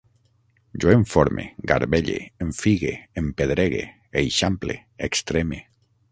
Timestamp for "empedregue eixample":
3.23-4.79